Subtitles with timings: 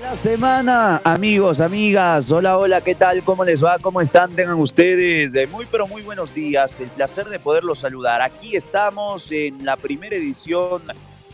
[0.00, 3.22] La semana, amigos, amigas, hola, hola, ¿qué tal?
[3.22, 3.78] ¿Cómo les va?
[3.78, 4.32] ¿Cómo están?
[4.32, 6.80] Tengan ustedes de muy, pero muy buenos días.
[6.80, 8.20] El placer de poderlos saludar.
[8.20, 10.82] Aquí estamos en la primera edición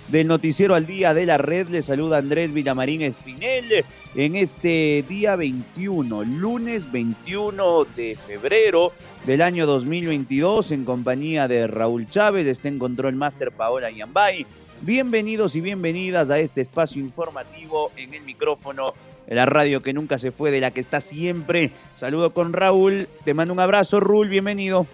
[0.09, 1.69] del Noticiero al Día de la Red.
[1.71, 8.93] Les saluda Andrés Villamarín Espinel en este día 21, lunes 21 de febrero
[9.27, 12.47] del año 2022, en compañía de Raúl Chávez.
[12.47, 14.47] Está en control Master Paola Yambay
[14.83, 18.93] Bienvenidos y bienvenidas a este espacio informativo en el micrófono
[19.29, 21.71] la radio que nunca se fue, de la que está siempre.
[21.95, 24.89] Saludo con Raúl, te mando un abrazo, Raúl, bienvenido.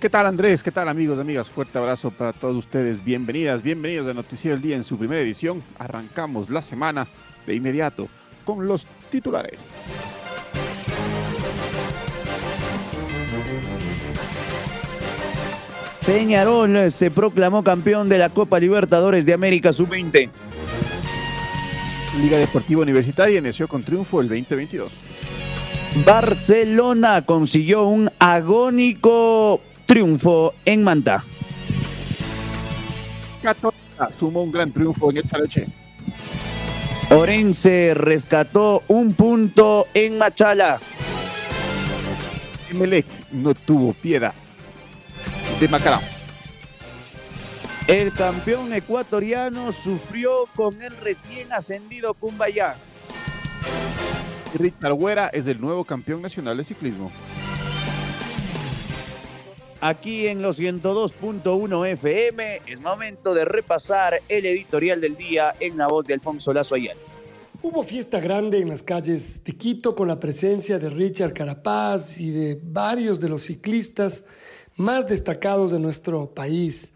[0.00, 0.62] ¿Qué tal Andrés?
[0.62, 1.50] ¿Qué tal amigos, amigas?
[1.50, 3.04] Fuerte abrazo para todos ustedes.
[3.04, 5.62] Bienvenidas, bienvenidos a Noticiero del Día en su primera edición.
[5.78, 7.06] Arrancamos la semana
[7.46, 8.08] de inmediato
[8.46, 9.74] con los titulares.
[16.06, 20.30] Peñarol se proclamó campeón de la Copa Libertadores de América Sub-20.
[22.20, 24.92] Liga Deportiva Universitaria inició con triunfo el 2022.
[26.04, 31.24] Barcelona consiguió un agónico triunfo en Manta.
[33.42, 35.66] Católica sumó un gran triunfo en esta leche.
[37.10, 40.78] Orense rescató un punto en Machala.
[42.70, 44.34] Emelec no tuvo piedad
[45.60, 46.00] de Macará.
[47.86, 52.76] El campeón ecuatoriano sufrió con el recién ascendido Cumbayá.
[54.54, 57.10] Richard Güera es el nuevo campeón nacional de ciclismo.
[59.80, 65.86] Aquí en los 102.1 FM es momento de repasar el editorial del día en la
[65.86, 67.00] voz de Alfonso Lazo Ayala.
[67.62, 72.30] Hubo fiesta grande en las calles de Quito con la presencia de Richard Carapaz y
[72.30, 74.24] de varios de los ciclistas
[74.76, 76.92] más destacados de nuestro país.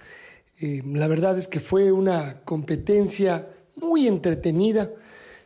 [0.61, 4.91] Eh, la verdad es que fue una competencia muy entretenida.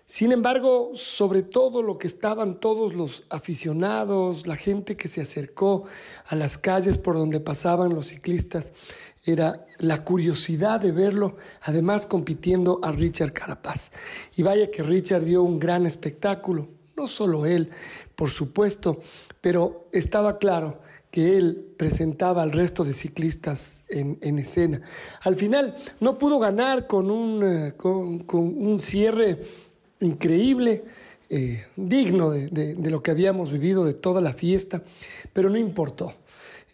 [0.04, 5.84] Sin embargo, sobre todo lo que estaban todos los aficionados, la gente que se acercó
[6.26, 8.72] a las calles por donde pasaban los ciclistas,
[9.24, 13.92] era la curiosidad de verlo, además compitiendo a Richard Carapaz.
[14.36, 17.70] Y vaya que Richard dio un gran espectáculo, no solo él,
[18.14, 19.00] por supuesto,
[19.40, 20.82] pero estaba claro
[21.14, 24.82] que él presentaba al resto de ciclistas en, escena.
[25.22, 29.38] Al final no pudo ganar con un, eh, con, un cierre
[30.00, 30.82] increíble,
[31.30, 34.82] eh, digno de, lo que habíamos vivido, de toda la fiesta,
[35.32, 36.14] pero no importó.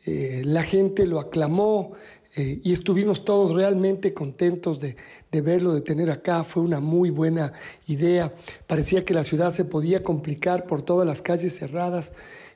[0.07, 1.93] Eh, la gente lo aclamó
[2.37, 4.97] y estuvimos todos realmente contentos de,
[5.31, 6.45] de verlo, de tener acá.
[6.45, 7.53] Fue una muy buena
[7.89, 8.33] idea.
[8.67, 12.13] Parecía que la ciudad se podía complicar por todas las calles cerradas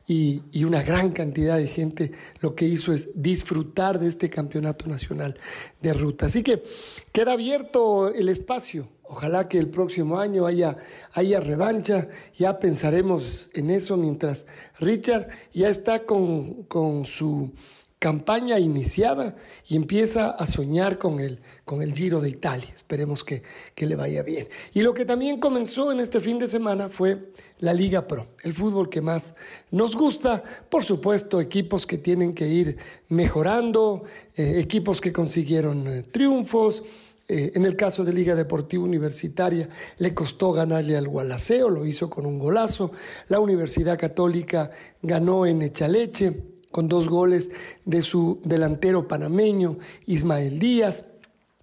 [0.07, 5.37] y, una gran cantidad de gente lo que hizo es disfrutar de este campeonato nacional
[5.81, 6.27] de ruta.
[6.27, 6.63] Así que
[7.13, 8.89] queda abierto el espacio.
[9.03, 10.77] Ojalá que el próximo año haya,
[11.13, 14.47] haya revancha, ya pensaremos en eso mientras
[14.79, 17.53] Richard ya está con, con su
[18.05, 19.35] campaña iniciada
[19.67, 22.69] y empieza a soñar con el, con el Giro de Italia.
[22.77, 23.43] Esperemos que,
[23.75, 24.47] que, le vaya bien.
[24.75, 28.53] Y lo que también comenzó en este fin de semana fue la Liga Pro, el
[28.53, 29.33] fútbol que más
[29.71, 30.45] nos gusta.
[30.69, 32.77] Por supuesto, equipos que tienen que ir
[33.09, 34.05] mejorando,
[34.37, 36.83] eh, equipos que consiguieron eh, triunfos.
[37.27, 39.67] Eh, en el caso de Liga Deportiva Universitaria,
[39.97, 42.93] le costó ganarle al Gualaceo, lo hizo con un golazo.
[43.29, 44.71] La Universidad Católica
[45.01, 47.51] ganó en Echaleche con dos goles
[47.85, 51.05] de su delantero panameño Ismael Díaz.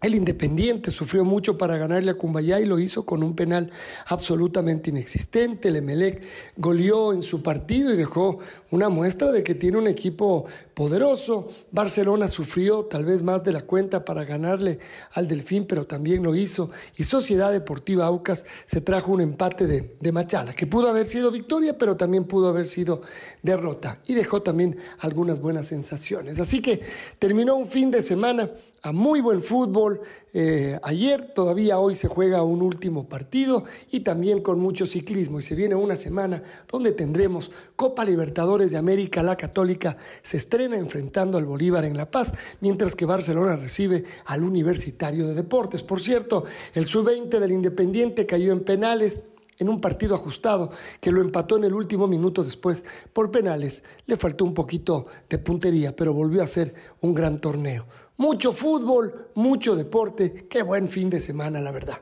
[0.02, 3.70] El Independiente sufrió mucho para ganarle a Cumbayá y lo hizo con un penal
[4.08, 5.68] absolutamente inexistente.
[5.68, 6.24] El Emelec
[6.56, 8.40] goleó en su partido y dejó
[8.72, 10.46] una muestra de que tiene un equipo
[10.82, 11.48] poderoso.
[11.72, 14.80] Barcelona sufrió tal vez más de la cuenta para ganarle
[15.12, 16.72] al Delfín, pero también lo hizo.
[16.98, 21.30] Y Sociedad Deportiva Aucas se trajo un empate de, de Machala, que pudo haber sido
[21.30, 23.04] victoria, pero también pudo haber sido
[23.44, 24.00] derrota.
[24.08, 26.40] Y dejó también algunas buenas sensaciones.
[26.40, 26.82] Así que
[27.20, 28.50] terminó un fin de semana
[28.84, 30.02] a muy buen fútbol.
[30.34, 35.40] Eh, ayer, todavía hoy se juega un último partido y también con mucho ciclismo.
[35.40, 39.22] Y se viene una semana donde tendremos Copa Libertadores de América.
[39.22, 44.44] La Católica se estrena enfrentando al Bolívar en La Paz, mientras que Barcelona recibe al
[44.44, 45.84] Universitario de Deportes.
[45.84, 49.22] Por cierto, el sub-20 del Independiente cayó en penales
[49.60, 52.84] en un partido ajustado que lo empató en el último minuto después
[53.14, 53.84] por penales.
[54.06, 57.86] Le faltó un poquito de puntería, pero volvió a ser un gran torneo.
[58.18, 60.48] Mucho fútbol, mucho deporte.
[60.50, 62.00] Qué buen fin de semana, la verdad.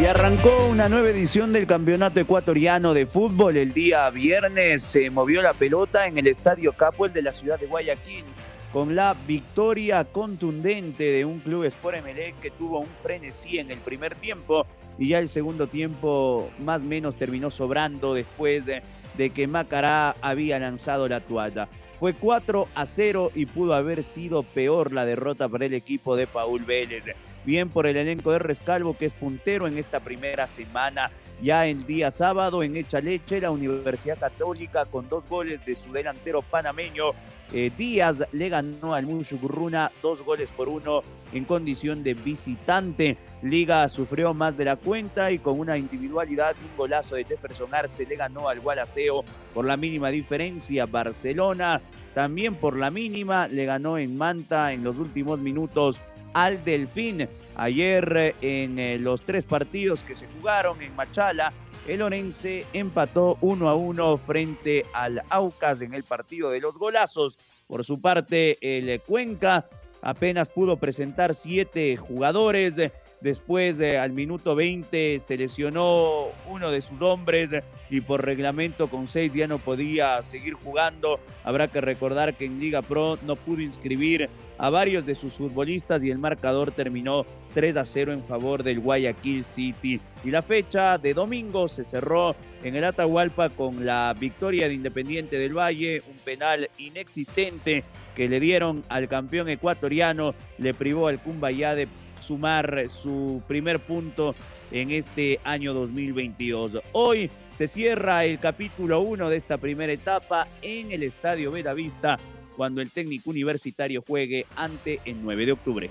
[0.00, 3.56] Y arrancó una nueva edición del Campeonato Ecuatoriano de Fútbol.
[3.56, 7.66] El día viernes se movió la pelota en el Estadio Capuel de la ciudad de
[7.66, 8.24] Guayaquil
[8.72, 13.78] con la victoria contundente de un club Sport Emelec que tuvo un frenesí en el
[13.78, 14.66] primer tiempo
[14.98, 18.82] y ya el segundo tiempo más o menos terminó sobrando después de,
[19.30, 21.68] que Macará había lanzado la toalla.
[22.00, 26.26] Fue 4 a 0 y pudo haber sido peor la derrota para el equipo de
[26.26, 27.04] Paul Vélez.
[27.44, 31.10] Bien por el elenco de Rescalvo que es puntero en esta primera semana.
[31.42, 35.92] Ya el día sábado en Echa Leche, la Universidad Católica con dos goles de su
[35.92, 37.12] delantero panameño
[37.52, 41.02] eh, Díaz le ganó al Mushugurruna dos goles por uno
[41.32, 43.18] en condición de visitante.
[43.42, 48.06] Liga sufrió más de la cuenta y con una individualidad un golazo de Jefferson Arce
[48.06, 50.86] le ganó al Gualaceo por la mínima diferencia.
[50.86, 51.82] Barcelona
[52.14, 56.00] también por la mínima le ganó en Manta en los últimos minutos
[56.34, 57.28] al Delfín.
[57.56, 61.52] Ayer en eh, los tres partidos que se jugaron en Machala,
[61.86, 67.38] el Orense empató 1 a 1 frente al Aucas en el partido de los golazos.
[67.66, 69.68] Por su parte, el Cuenca
[70.02, 72.74] apenas pudo presentar siete jugadores.
[73.24, 77.48] Después, al minuto 20, se lesionó uno de sus hombres
[77.88, 81.18] y por reglamento con seis ya no podía seguir jugando.
[81.42, 84.28] Habrá que recordar que en Liga Pro no pudo inscribir
[84.58, 87.24] a varios de sus futbolistas y el marcador terminó
[87.54, 90.02] 3 a 0 en favor del Guayaquil City.
[90.22, 95.38] Y la fecha de domingo se cerró en el Atahualpa con la victoria de Independiente
[95.38, 97.84] del Valle, un penal inexistente
[98.14, 101.88] que le dieron al campeón ecuatoriano, le privó al Cumbayá de
[102.24, 104.34] sumar su primer punto
[104.72, 106.78] en este año 2022.
[106.92, 112.18] Hoy se cierra el capítulo 1 de esta primera etapa en el Estadio Vista
[112.56, 115.90] cuando el técnico universitario juegue ante el 9 de octubre.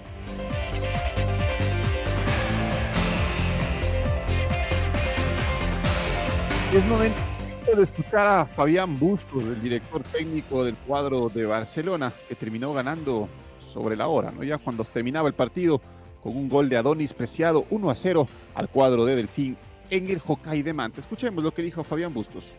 [6.73, 7.19] Es momento
[7.75, 13.29] de escuchar a Fabián Bustos, el director técnico del cuadro de Barcelona, que terminó ganando
[13.59, 14.43] sobre la hora, ¿no?
[14.43, 15.79] Ya cuando terminaba el partido,
[16.23, 19.57] con un gol de Adonis Preciado 1 a 0 al cuadro de Delfín
[19.89, 21.01] en el Hokkaido de Manta.
[21.01, 22.53] Escuchemos lo que dijo Fabián Bustos.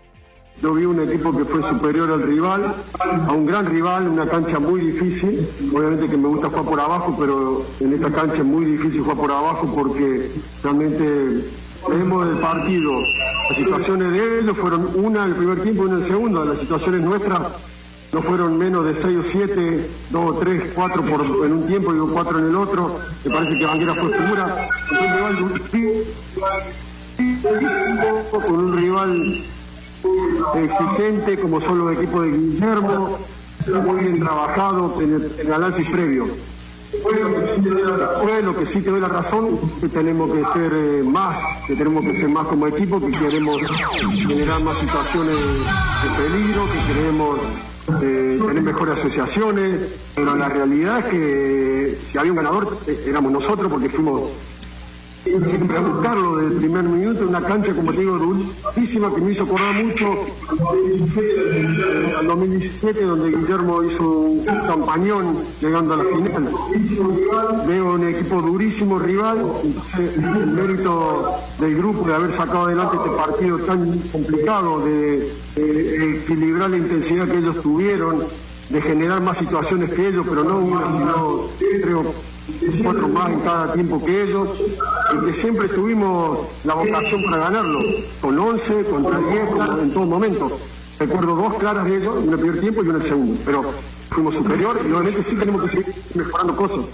[0.62, 4.60] Yo vi un equipo que fue superior al rival, a un gran rival, una cancha
[4.60, 5.48] muy difícil.
[5.74, 9.16] Obviamente que me gusta jugar por abajo, pero en esta cancha es muy difícil jugar
[9.16, 10.30] por abajo porque
[10.62, 11.44] realmente
[11.88, 12.92] vemos el partido.
[13.48, 16.44] Las situaciones de ellos fueron una en el primer tiempo y una en el segundo.
[16.44, 17.42] Las situaciones nuestras
[18.14, 21.92] no fueron menos de 6 o 7, 2 o 3, 4 por, en un tiempo
[21.92, 23.00] y 4 en el otro.
[23.24, 24.68] Me parece que Banguera fue figura.
[28.30, 29.44] con un rival
[30.54, 33.18] exigente como son los equipos de Guillermo,
[33.84, 36.28] muy bien trabajado en el, análisis previo.
[37.02, 37.34] Fue lo
[38.56, 42.16] que sí te doy la razón, que tenemos que ser eh, más, que tenemos que
[42.16, 43.56] ser más como equipo, que queremos
[44.12, 47.40] generar más situaciones de peligro, que queremos
[48.02, 49.80] eh, tener mejores asociaciones,
[50.14, 54.30] pero la realidad es que si había un ganador eh, éramos nosotros porque fuimos
[55.24, 59.30] siempre a buscarlo desde el primer minuto, una cancha, como te digo, durísima que me
[59.30, 60.12] hizo acordar mucho
[62.18, 66.48] al 2017, donde Guillermo hizo un campañón llegando a la final.
[67.66, 69.44] Veo un equipo durísimo, rival,
[69.98, 76.70] el mérito del grupo de haber sacado adelante este partido tan complicado, de, de equilibrar
[76.70, 78.24] la intensidad que ellos tuvieron,
[78.68, 81.48] de generar más situaciones que ellos, pero no una, sino
[81.82, 82.33] creo
[82.82, 84.48] cuatro más en cada tiempo que ellos,
[85.14, 87.80] y que siempre tuvimos la vocación para ganarlo,
[88.20, 89.40] con 11, contra 10,
[89.82, 90.58] en todo momento.
[90.98, 93.62] Recuerdo dos claras de ellos, en el primer tiempo y en el segundo, pero
[94.10, 96.84] fuimos superior y obviamente sí tenemos que seguir mejorando cosas.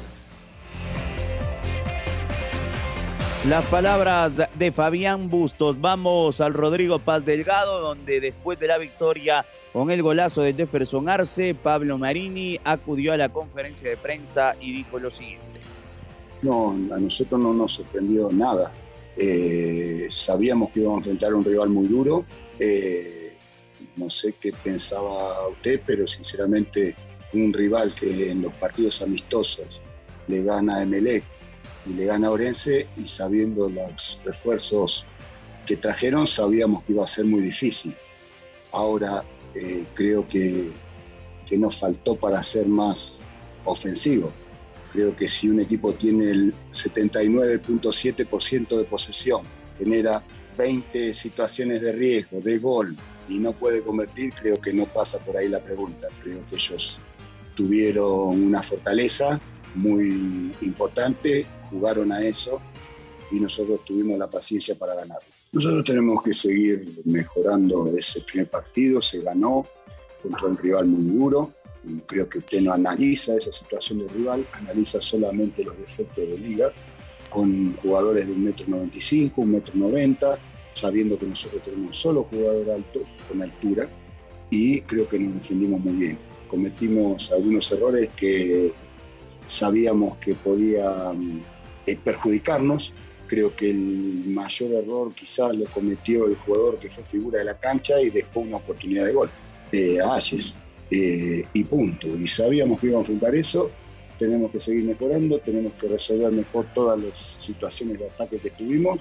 [3.49, 5.81] Las palabras de Fabián Bustos.
[5.81, 11.09] Vamos al Rodrigo Paz Delgado, donde después de la victoria con el golazo de Jefferson
[11.09, 15.47] Arce, Pablo Marini acudió a la conferencia de prensa y dijo lo siguiente.
[16.43, 18.73] No, a nosotros no nos sorprendió nada.
[19.17, 22.27] Eh, sabíamos que íbamos a enfrentar a un rival muy duro.
[22.59, 23.37] Eh,
[23.97, 26.95] no sé qué pensaba usted, pero sinceramente
[27.33, 29.81] un rival que en los partidos amistosos
[30.27, 31.25] le gana a Emelec
[31.87, 35.05] y le gana a Orense y sabiendo los refuerzos
[35.67, 37.95] que trajeron sabíamos que iba a ser muy difícil.
[38.73, 40.71] Ahora eh, creo que,
[41.47, 43.21] que nos faltó para ser más
[43.65, 44.33] ofensivo.
[44.93, 49.43] Creo que si un equipo tiene el 79.7% de posesión,
[49.79, 50.25] genera
[50.59, 52.97] 20 situaciones de riesgo, de gol,
[53.29, 56.09] y no puede convertir, creo que no pasa por ahí la pregunta.
[56.23, 56.99] Creo que ellos
[57.55, 59.41] tuvieron una fortaleza
[59.75, 62.61] muy importante, jugaron a eso
[63.31, 65.19] y nosotros tuvimos la paciencia para ganar.
[65.53, 69.67] Nosotros tenemos que seguir mejorando ese primer partido, se ganó
[70.23, 71.53] contra un rival muy duro.
[72.07, 76.73] Creo que usted no analiza esa situación del rival, analiza solamente los defectos de liga,
[77.31, 80.39] con jugadores de 1,95m, 1,90m,
[80.73, 83.89] sabiendo que nosotros tenemos un solo jugador alto, con altura,
[84.51, 86.19] y creo que nos defendimos muy bien.
[86.49, 88.73] Cometimos algunos errores que
[89.47, 91.43] sabíamos que podían
[91.87, 92.93] eh, perjudicarnos.
[93.27, 97.59] Creo que el mayor error quizás lo cometió el jugador que fue figura de la
[97.59, 99.31] cancha y dejó una oportunidad de gol
[99.73, 100.59] eh, a Ayes.
[100.91, 102.09] Y punto.
[102.09, 103.71] Y sabíamos que íbamos a enfrentar eso.
[104.19, 108.99] Tenemos que seguir mejorando, tenemos que resolver mejor todas las situaciones de ataque que tuvimos,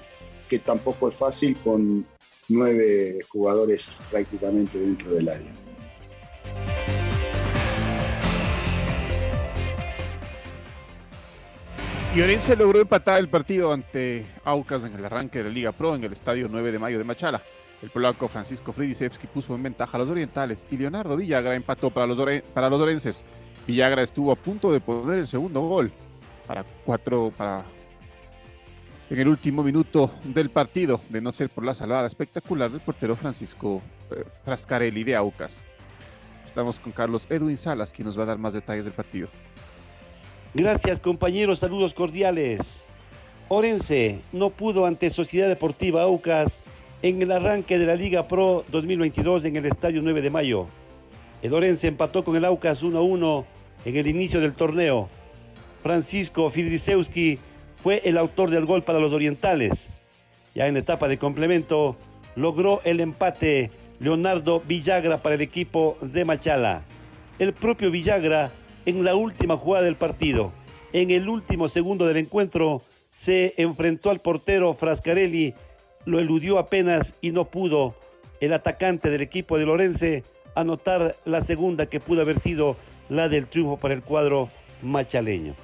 [0.48, 2.06] que tampoco es fácil con
[2.48, 5.52] nueve jugadores prácticamente dentro del área.
[12.12, 15.94] Y Orense logró empatar el partido ante Aucas en el arranque de la Liga Pro
[15.94, 17.40] en el estadio 9 de mayo de Machala.
[17.82, 22.08] El polaco Francisco Fridisevski puso en ventaja a los orientales y Leonardo Villagra empató para
[22.08, 22.18] los,
[22.52, 23.24] para los orenses.
[23.64, 25.92] Villagra estuvo a punto de poner el segundo gol
[26.48, 27.64] para cuatro para
[29.08, 33.14] en el último minuto del partido, de no ser por la salvada espectacular del portero
[33.14, 35.64] Francisco eh, Frascarelli de Aucas.
[36.44, 39.28] Estamos con Carlos Edwin Salas, quien nos va a dar más detalles del partido.
[40.52, 42.82] Gracias compañeros, saludos cordiales.
[43.46, 46.58] Orense no pudo ante Sociedad Deportiva Aucas
[47.02, 50.66] en el arranque de la Liga Pro 2022 en el Estadio 9 de Mayo.
[51.40, 53.44] El Orense empató con el Aucas 1-1
[53.84, 55.08] en el inicio del torneo.
[55.84, 57.38] Francisco Fidrisewski
[57.80, 59.88] fue el autor del gol para los orientales.
[60.56, 61.96] Ya en la etapa de complemento
[62.34, 66.82] logró el empate Leonardo Villagra para el equipo de Machala.
[67.38, 68.50] El propio Villagra
[68.86, 70.52] en la última jugada del partido.
[70.92, 72.82] En el último segundo del encuentro
[73.14, 75.54] se enfrentó al portero Frascarelli,
[76.04, 77.94] lo eludió apenas y no pudo
[78.40, 82.76] el atacante del equipo de Lorense anotar la segunda que pudo haber sido
[83.08, 84.50] la del triunfo para el cuadro
[84.82, 85.54] machaleño.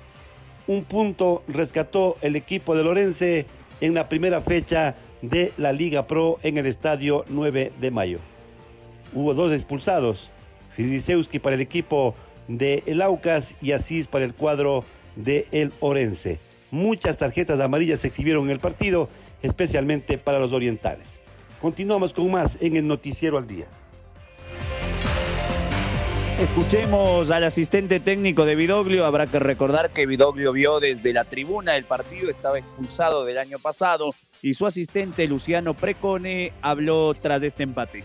[0.67, 3.47] Un punto rescató el equipo de Lorense
[3.81, 8.19] en la primera fecha de la Liga Pro en el estadio 9 de mayo.
[9.15, 10.31] Hubo dos expulsados,
[10.75, 12.15] Fidisewski para el equipo
[12.49, 14.85] de el Aucas y Asís para el cuadro
[15.17, 16.39] de el Orense.
[16.71, 19.09] Muchas tarjetas amarillas se exhibieron en el partido,
[19.43, 21.21] especialmente para los orientales.
[21.61, 23.67] Continuamos con más en el Noticiero al Día.
[26.39, 29.07] Escuchemos al asistente técnico de Vidoglio.
[29.07, 33.59] Habrá que recordar que Vidoglio vio desde la tribuna el partido, estaba expulsado del año
[33.59, 38.05] pasado y su asistente Luciano Precone habló tras este empate.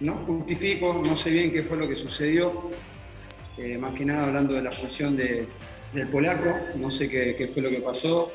[0.00, 2.70] No justifico, no sé bien qué fue lo que sucedió,
[3.56, 5.48] eh, más que nada hablando de la función del
[6.12, 8.30] polaco, no sé qué, fue lo que pasó,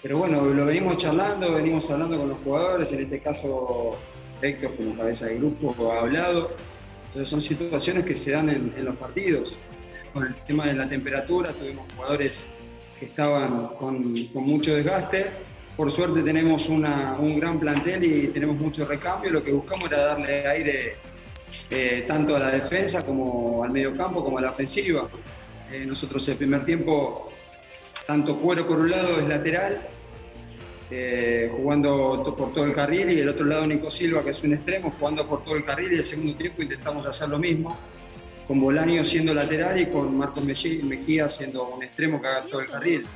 [0.00, 3.98] pero bueno, lo venimos charlando, venimos hablando con los jugadores, en este caso
[4.40, 6.52] Héctor como cabeza de grupo ha hablado,
[7.08, 9.54] entonces son situaciones que se dan en, los partidos.
[10.12, 12.46] Con el tema de la temperatura, tuvimos jugadores
[12.98, 15.26] que estaban con, mucho desgaste,
[15.76, 19.30] por suerte tenemos un gran plantel y tenemos mucho recambio.
[19.30, 20.96] Lo que buscamos era darle aire
[21.70, 25.08] eh, tanto a la defensa como al medio campo, como a la ofensiva.
[25.70, 27.30] Eh, nosotros el primer tiempo,
[28.06, 29.86] tanto Cuero por un lado es lateral,
[30.90, 34.54] eh, jugando por todo el carril, y el otro lado Nico Silva, que es un
[34.54, 37.76] extremo, jugando por todo el carril, y el segundo tiempo intentamos hacer lo mismo,
[38.46, 42.68] con Bolaño siendo lateral y con Marcos Mejía siendo un extremo que haga todo el
[42.68, 43.06] carril.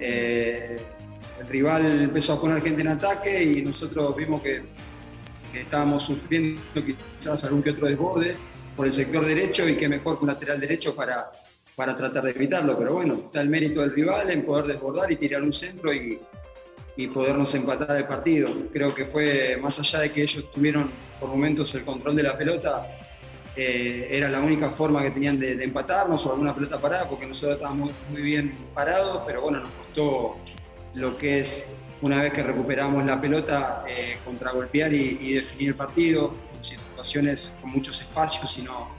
[0.00, 4.62] el rival empezó a poner gente en ataque y nosotros vimos que
[5.52, 8.36] que estábamos sufriendo quizás algún que otro desborde
[8.76, 11.30] por el sector derecho y que mejor que un lateral derecho para,
[11.74, 12.78] para tratar de evitarlo.
[12.78, 16.20] Pero bueno, está el mérito del rival en poder desbordar y tirar un centro y,
[16.96, 18.50] y podernos empatar el partido.
[18.72, 20.90] Creo que fue más allá de que ellos tuvieron
[21.20, 22.86] por momentos el control de la pelota,
[23.60, 27.56] eh, era la única forma que tenían de, empatarnos o alguna pelota parada, porque nosotros
[27.56, 30.38] estábamos muy bien parados, pero bueno, nos costó
[30.94, 31.66] lo que es
[32.02, 37.70] una vez que recuperamos la pelota, eh, contragolpear y, definir el partido, en situaciones con
[37.70, 38.96] muchos espacios, sino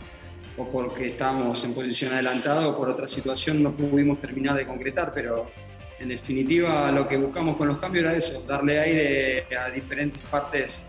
[0.57, 5.11] o porque estábamos en posición adelantada o por otra situación no pudimos terminar de concretar,
[5.13, 5.49] pero
[5.97, 10.81] en definitiva lo que buscamos con los cambios era eso, darle aire a diferentes partes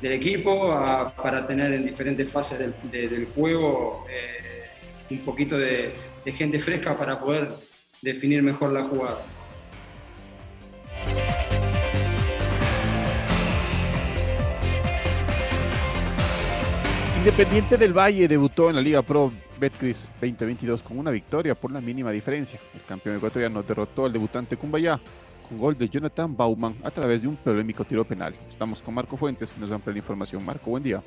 [0.00, 0.68] del equipo
[1.20, 4.66] para tener en diferentes fases del, juego eh,
[5.10, 5.92] un poquito de
[6.26, 7.48] gente fresca para poder
[8.00, 9.37] definir mejor las jugadas.
[17.28, 19.30] Independiente del Valle debutó en la Liga Pro
[19.60, 22.58] Betcris 2022 con una victoria por la mínima diferencia.
[22.72, 24.98] El campeón ecuatoriano derrotó al debutante Cumbayá
[25.46, 28.34] con gol de Jonathan Bauman a través de un polémico tiro penal.
[28.48, 30.42] Estamos con Marco Fuentes que nos va a ampliar la información.
[30.42, 31.02] Marco, buen día.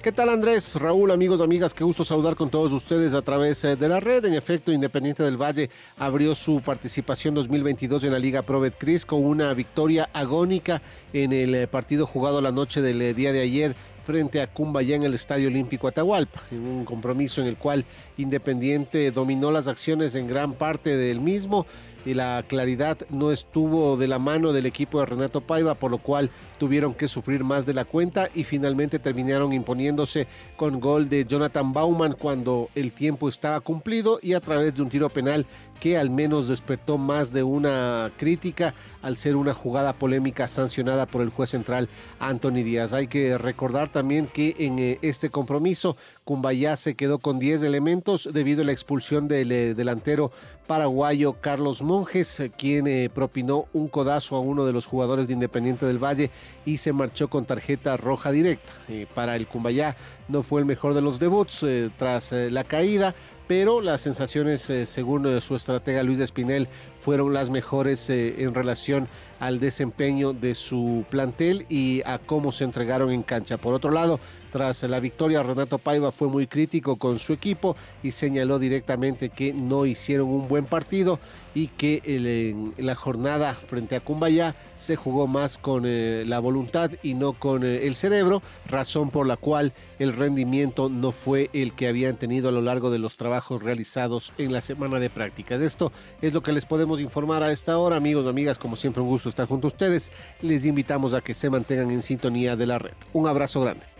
[0.00, 1.74] ¿Qué tal Andrés, Raúl, amigos amigas?
[1.74, 4.24] Qué gusto saludar con todos ustedes a través eh, de la red.
[4.26, 9.24] En efecto, Independiente del Valle abrió su participación 2022 en la Liga Pro Betcris con
[9.24, 13.74] una victoria agónica en el eh, partido jugado la noche del eh, día de ayer
[14.04, 17.84] frente a Cumbayá en el Estadio Olímpico Atahualpa, en un compromiso en el cual
[18.16, 21.66] Independiente dominó las acciones en gran parte del mismo
[22.04, 25.98] y la claridad no estuvo de la mano del equipo de Renato Paiva, por lo
[25.98, 31.24] cual tuvieron que sufrir más de la cuenta y finalmente terminaron imponiéndose con gol de
[31.24, 35.46] Jonathan Bauman cuando el tiempo estaba cumplido y a través de un tiro penal
[35.80, 41.20] que al menos despertó más de una crítica al ser una jugada polémica sancionada por
[41.22, 42.92] el juez central Anthony Díaz.
[42.92, 48.28] Hay que recordar también que en eh, este compromiso Cumbayá se quedó con 10 elementos
[48.32, 50.32] debido a la expulsión del eh, delantero
[50.66, 55.86] paraguayo Carlos Monjes, eh, quien propinó un codazo a uno de los jugadores de Independiente
[55.86, 56.30] del Valle
[56.64, 58.72] y se marchó con tarjeta roja directa.
[59.14, 59.96] para el Cumbayá
[60.28, 61.64] no fue el mejor de los debuts
[61.98, 63.14] tras la caída,
[63.46, 68.54] pero las sensaciones, eh, según eh, su estratega Luis Espinel, fueron las mejores eh, en
[68.54, 73.58] relación al desempeño de su plantel y a cómo se entregaron en cancha.
[73.58, 74.18] Por otro lado,
[74.54, 79.52] tras la victoria, Renato Paiva fue muy crítico con su equipo y señaló directamente que
[79.52, 81.18] no hicieron un buen partido
[81.56, 87.14] y que la jornada frente a Cumbayá se jugó más con eh, la voluntad y
[87.14, 91.88] no con eh, el cerebro, razón por la cual el rendimiento no fue el que
[91.88, 95.60] habían tenido a lo largo de los trabajos realizados en la semana de prácticas.
[95.62, 95.90] Esto
[96.22, 99.28] es lo que les podemos informar a esta hora, amigos amigas, como siempre un gusto
[99.28, 100.12] estar junto a ustedes.
[100.42, 102.94] Les invitamos a que se mantengan en sintonía de la red.
[103.12, 103.93] Un abrazo grande.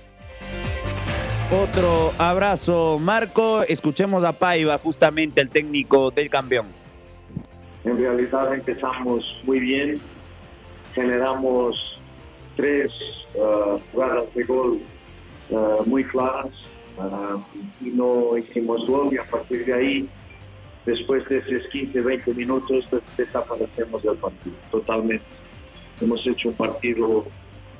[1.54, 3.62] Otro abrazo, Marco.
[3.62, 6.66] Escuchemos a Paiva, justamente el técnico del campeón.
[7.84, 10.00] En realidad empezamos muy bien,
[10.94, 12.00] generamos
[12.56, 12.90] tres
[13.34, 14.80] uh, jugadas de gol
[15.50, 16.50] uh, muy claras
[16.98, 17.38] uh,
[17.80, 20.08] y no hicimos gol y a partir de ahí,
[20.84, 22.84] después de esos 15, 20 minutos,
[23.16, 25.24] desaparecemos del partido totalmente.
[26.00, 27.24] Hemos hecho un partido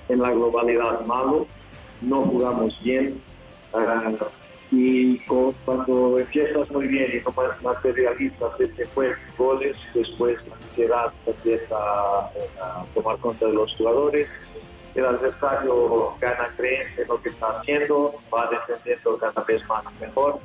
[0.09, 1.49] en la globalidad malo,
[2.03, 3.21] no jugamos bien
[4.71, 5.19] y
[5.65, 12.85] cuando empiezas muy bien y no materializas este juego, goles, después la ansiedad empieza a,
[12.95, 14.29] tomar cuenta de los jugadores,
[14.95, 20.39] el adversario gana creencia en lo que está haciendo, va defendiendo cada vez más mejor.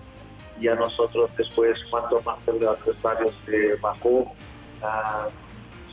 [0.60, 4.34] Y a nosotros después cuanto más el adversario se bajó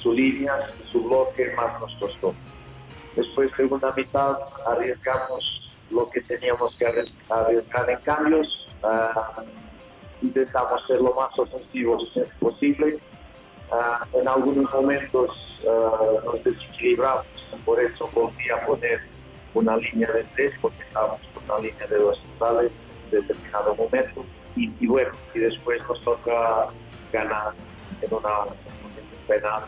[0.02, 0.54] su línea,
[0.90, 2.34] su bloque, más nos costó.
[3.14, 8.68] Después, segunda mitad, arriesgamos lo que teníamos que arriesgar en cambios.
[8.82, 9.42] Uh,
[10.22, 12.98] intentamos ser lo más ofensivos posible.
[13.70, 17.26] Uh, en algunos momentos uh, nos desequilibramos,
[17.64, 19.00] por eso volví a poner
[19.54, 22.72] una línea de tres, porque estábamos con una línea de dos centrales
[23.04, 24.24] en determinado momento.
[24.54, 26.68] Y, bueno, y después nos toca
[27.12, 27.52] ganar
[28.00, 29.64] en una, un penal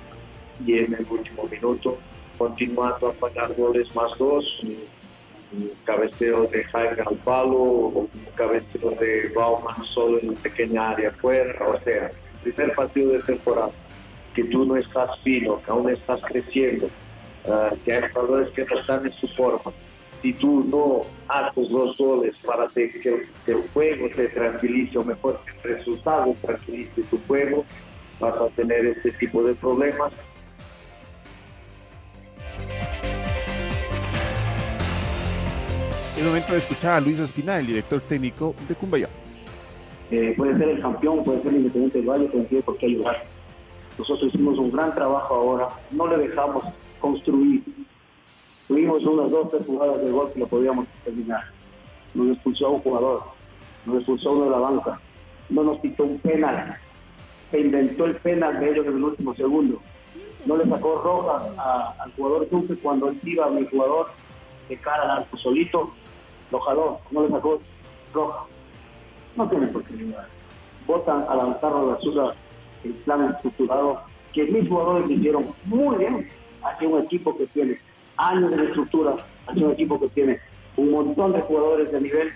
[0.65, 1.99] y en el último minuto,
[2.39, 4.65] continuando a pagar goles más dos.
[5.53, 11.11] Un cabeceo de Jaime al palo, un cabeceo de Bauman solo en una pequeña área
[11.13, 12.11] fuera, o sea,
[12.43, 13.71] primer partido de temporada,
[14.35, 16.87] que tú no estás fino, que aún estás creciendo,
[17.45, 19.73] uh, que hay jugadores que no están en su forma.
[20.23, 22.91] Si tú no haces los goles para que,
[23.47, 27.65] el juego te tranquilice, o mejor el resultado tranquilice tu juego,
[28.19, 30.13] vas a tener este tipo de problemas
[36.19, 39.09] Es momento de escuchar a Luis Espinal, el director técnico de Cumbayá.
[40.11, 43.25] Eh, puede ser el campeón, puede ser el Independiente del Valle, tiene por qué ayudar.
[43.97, 46.65] Nosotros hicimos un gran trabajo ahora, no le dejamos
[46.99, 47.63] construir.
[48.67, 51.45] Tuvimos unas dos, tres jugadas de gol que lo podíamos terminar.
[52.15, 53.23] Nos expulsó un jugador,
[53.87, 55.01] nos expulsó uno de la banca,
[55.51, 56.77] no nos quitó un penal.
[57.53, 59.81] Se inventó el penal de ellos en el último segundo.
[60.47, 64.09] No le sacó roja al jugador Duque cuando él iba a mi jugador
[64.69, 65.93] de cara al arco solito,
[66.51, 67.61] lo jaló, no le sacó
[68.13, 68.45] roja.
[69.37, 69.95] No tiene por qué
[70.87, 72.35] Votan a lanzarlo a la ciudad
[72.85, 74.01] el plan estructurado
[74.33, 76.29] que mis jugadores hicieron muy bien
[76.63, 77.79] hacia un equipo que tiene
[78.17, 80.39] años de estructura, hacia un equipo que tiene
[80.77, 82.33] un montón de jugadores de nivel,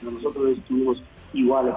[0.00, 1.74] pero nosotros estuvimos iguales.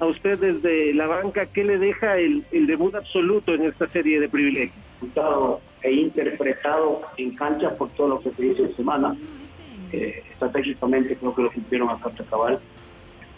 [0.00, 4.28] A usted desde la banca, ¿qué le deja el, debut absoluto en esta serie de
[4.28, 4.76] privilegios?
[5.82, 9.16] e interpretado en cancha por todo lo que se hizo semana.
[9.92, 12.60] Eh, estratégicamente creo que lo cumplieron carta cabal,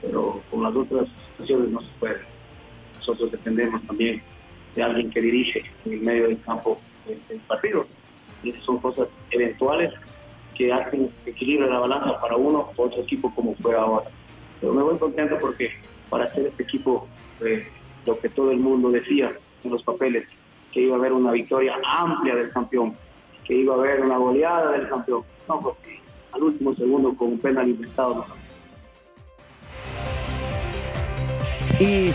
[0.02, 2.20] pero con las otras situaciones no se puede.
[2.96, 4.22] Nosotros dependemos también
[4.74, 7.86] de alguien que dirige en el medio del campo del partido.
[8.42, 9.92] Y esas son cosas eventuales
[10.54, 14.10] que hacen equilibrio la balanza para uno o otro equipo como fue ahora.
[14.60, 15.70] Pero me voy contento porque
[16.08, 17.08] para hacer este equipo,
[17.40, 17.66] eh,
[18.06, 19.32] lo que todo el mundo decía
[19.64, 20.26] en los papeles,
[20.72, 22.94] que iba a haber una victoria amplia del campeón,
[23.44, 25.22] que iba a haber una goleada del campeón.
[25.48, 25.99] No, porque
[26.32, 28.24] al último segundo con un penal inventado
[31.80, 32.10] Y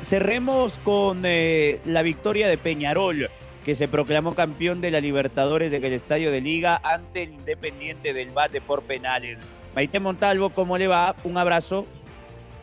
[0.00, 3.30] cerremos con eh, la victoria de Peñarol,
[3.64, 8.12] que se proclamó campeón de la Libertadores en el Estadio de Liga ante el Independiente
[8.12, 9.38] del Bate por penales.
[9.76, 11.14] Maite Montalvo, ¿cómo le va?
[11.22, 11.86] Un abrazo.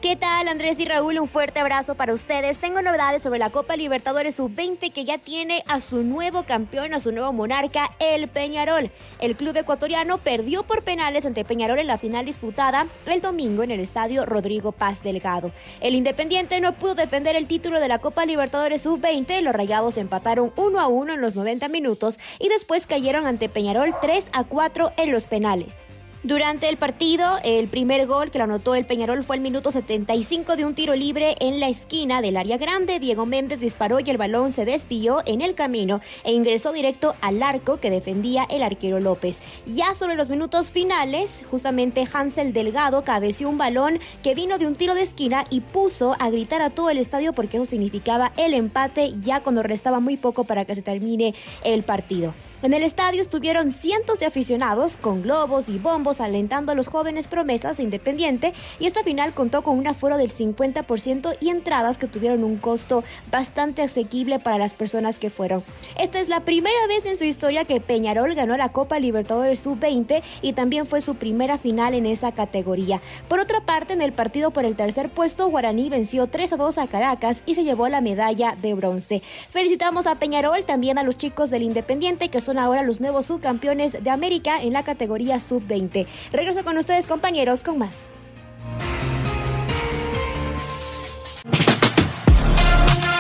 [0.01, 1.19] ¿Qué tal Andrés y Raúl?
[1.19, 2.57] Un fuerte abrazo para ustedes.
[2.57, 6.99] Tengo novedades sobre la Copa Libertadores Sub-20 que ya tiene a su nuevo campeón, a
[6.99, 8.89] su nuevo monarca, el Peñarol.
[9.19, 13.69] El club ecuatoriano perdió por penales ante Peñarol en la final disputada el domingo en
[13.69, 15.51] el estadio Rodrigo Paz Delgado.
[15.81, 19.39] El Independiente no pudo defender el título de la Copa Libertadores Sub-20.
[19.41, 23.93] Los Rayados empataron 1 a 1 en los 90 minutos y después cayeron ante Peñarol
[24.01, 25.75] 3 a 4 en los penales.
[26.23, 30.55] Durante el partido, el primer gol que lo anotó el Peñarol fue el minuto 75
[30.55, 32.99] de un tiro libre en la esquina del área grande.
[32.99, 37.41] Diego Méndez disparó y el balón se desvió en el camino e ingresó directo al
[37.41, 39.41] arco que defendía el arquero López.
[39.65, 44.75] Ya sobre los minutos finales, justamente Hansel Delgado cabeció un balón que vino de un
[44.75, 48.53] tiro de esquina y puso a gritar a todo el estadio porque eso significaba el
[48.53, 52.35] empate ya cuando restaba muy poco para que se termine el partido.
[52.61, 57.27] En el estadio estuvieron cientos de aficionados con globos y bombos alentando a los jóvenes
[57.27, 62.07] promesas de Independiente y esta final contó con un aforo del 50% y entradas que
[62.07, 65.63] tuvieron un costo bastante asequible para las personas que fueron.
[65.97, 70.21] Esta es la primera vez en su historia que Peñarol ganó la Copa Libertadores Sub-20
[70.41, 73.01] y también fue su primera final en esa categoría.
[73.27, 76.77] Por otra parte, en el partido por el tercer puesto, Guaraní venció 3 a 2
[76.77, 79.23] a Caracas y se llevó la medalla de bronce.
[79.49, 83.27] Felicitamos a Peñarol, también a los chicos del Independiente que son son ahora los nuevos
[83.27, 86.00] subcampeones de América en la categoría sub-20.
[86.31, 88.09] Regreso con ustedes compañeros con más.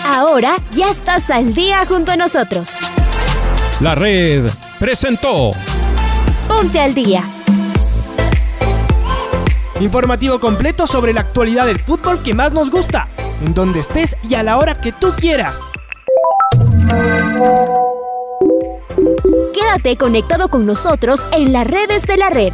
[0.05, 2.71] Ahora ya estás al día junto a nosotros.
[3.79, 5.51] La red presentó.
[6.47, 7.23] Ponte al día.
[9.79, 13.07] Informativo completo sobre la actualidad del fútbol que más nos gusta,
[13.43, 15.71] en donde estés y a la hora que tú quieras.
[19.53, 22.53] Quédate conectado con nosotros en las redes de la red.